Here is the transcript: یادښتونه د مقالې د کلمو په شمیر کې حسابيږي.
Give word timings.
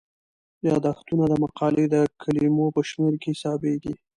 یادښتونه 0.67 1.23
د 1.29 1.33
مقالې 1.43 1.85
د 1.93 1.95
کلمو 2.21 2.65
په 2.75 2.81
شمیر 2.89 3.15
کې 3.21 3.29
حسابيږي. 3.35 3.93